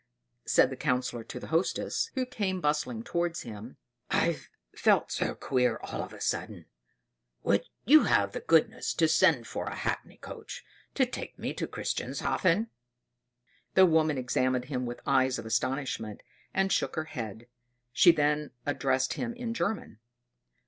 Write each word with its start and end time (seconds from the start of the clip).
said 0.45 0.71
the 0.71 0.75
Councillor 0.75 1.23
to 1.25 1.39
the 1.39 1.49
Hostess, 1.53 2.09
who 2.15 2.25
came 2.25 2.59
bustling 2.59 3.03
towards 3.03 3.41
him. 3.43 3.77
"I've 4.09 4.49
felt 4.75 5.11
so 5.11 5.35
queer 5.35 5.77
all 5.77 6.01
of 6.01 6.11
a 6.11 6.19
sudden; 6.19 6.65
would 7.43 7.65
you 7.85 8.05
have 8.05 8.31
the 8.31 8.39
goodness 8.39 8.95
to 8.95 9.07
send 9.07 9.45
for 9.45 9.65
a 9.65 9.75
hackney 9.75 10.17
coach 10.17 10.65
to 10.95 11.05
take 11.05 11.37
me 11.37 11.53
to 11.53 11.67
Christianshafen?" 11.67 12.71
The 13.75 13.85
woman 13.85 14.17
examined 14.17 14.65
him 14.65 14.87
with 14.87 15.01
eyes 15.05 15.37
of 15.37 15.45
astonishment, 15.45 16.23
and 16.51 16.71
shook 16.71 16.95
her 16.95 17.05
head; 17.05 17.45
she 17.93 18.11
then 18.11 18.49
addressed 18.65 19.13
him 19.13 19.35
in 19.35 19.53
German. 19.53 19.99